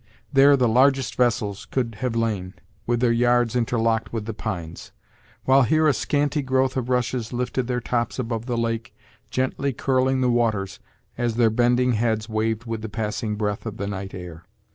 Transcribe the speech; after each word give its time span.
There 0.33 0.57
the 0.57 0.67
largest 0.67 1.13
vessels 1.13 1.65
could 1.65 1.97
have 1.99 2.15
lain, 2.15 2.55
with 2.87 3.01
their 3.01 3.11
yards 3.11 3.55
interlocked 3.55 4.11
with 4.11 4.25
the 4.25 4.33
pines; 4.33 4.91
while 5.43 5.61
here 5.61 5.87
a 5.87 5.93
scanty 5.93 6.41
growth 6.41 6.75
of 6.75 6.89
rushes 6.89 7.31
lifted 7.31 7.67
their 7.67 7.81
tops 7.81 8.17
above 8.17 8.47
the 8.47 8.57
lake, 8.57 8.95
gently 9.29 9.73
curling 9.73 10.21
the 10.21 10.31
waters, 10.31 10.79
as 11.19 11.35
their 11.35 11.51
bending 11.51 11.91
heads 11.91 12.27
waved 12.27 12.65
with 12.65 12.81
the 12.81 12.89
passing 12.89 13.35
breath 13.35 13.63
of 13.67 13.77
the 13.77 13.85
night 13.85 14.15
air. 14.15 14.43